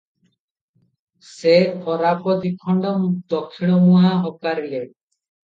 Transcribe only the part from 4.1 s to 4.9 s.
ହକାରିଲେ।